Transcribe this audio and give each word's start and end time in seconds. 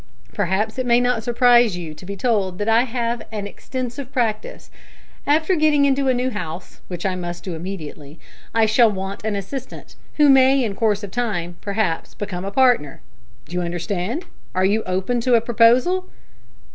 Perhaps 0.33 0.79
it 0.79 0.87
may 0.87 0.99
not 0.99 1.21
surprise 1.21 1.77
you 1.77 1.93
to 1.93 2.05
be 2.07 2.15
told 2.15 2.57
that 2.57 2.67
I 2.67 2.85
have 2.85 3.21
an 3.31 3.45
extensive 3.45 4.11
practice. 4.11 4.71
After 5.27 5.55
getting 5.55 5.85
into 5.85 6.07
a 6.07 6.13
new 6.15 6.31
house, 6.31 6.81
which 6.87 7.05
I 7.05 7.13
must 7.13 7.43
do 7.43 7.53
immediately, 7.53 8.19
I 8.51 8.65
shall 8.65 8.89
want 8.91 9.23
an 9.23 9.35
assistant, 9.35 9.95
who 10.17 10.27
may 10.27 10.63
in 10.63 10.73
course 10.73 11.03
of 11.03 11.11
time, 11.11 11.55
perhaps, 11.61 12.15
become 12.15 12.45
a 12.45 12.49
partner. 12.51 12.99
D'you 13.47 13.61
understand? 13.61 14.25
Are 14.55 14.65
you 14.65 14.81
open 14.87 15.21
to 15.21 15.35
a 15.35 15.39
proposal?" 15.39 16.07